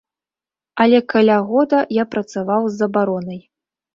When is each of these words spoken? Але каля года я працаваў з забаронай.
Але 0.85 1.01
каля 1.13 1.35
года 1.51 1.77
я 1.97 2.05
працаваў 2.15 2.61
з 2.69 2.73
забаронай. 2.81 3.41